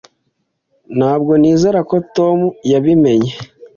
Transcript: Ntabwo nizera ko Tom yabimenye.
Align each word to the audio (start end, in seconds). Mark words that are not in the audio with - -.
Ntabwo 0.97 1.31
nizera 1.41 1.79
ko 1.89 1.95
Tom 2.15 2.39
yabimenye. 2.71 3.31